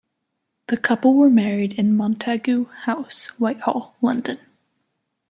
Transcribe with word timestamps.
The 0.69 0.77
couple 0.77 1.13
were 1.13 1.29
married 1.29 1.73
in 1.73 1.95
Montagu 1.95 2.65
House, 2.85 3.27
Whitehall, 3.37 3.95
London. 4.01 4.39